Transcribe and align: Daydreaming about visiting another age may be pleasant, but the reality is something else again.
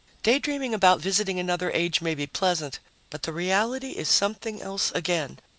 Daydreaming 0.23 0.73
about 0.73 0.99
visiting 0.99 1.39
another 1.39 1.69
age 1.73 2.01
may 2.01 2.15
be 2.15 2.25
pleasant, 2.25 2.79
but 3.11 3.21
the 3.21 3.31
reality 3.31 3.91
is 3.91 4.09
something 4.09 4.59
else 4.59 4.91
again. 4.93 5.37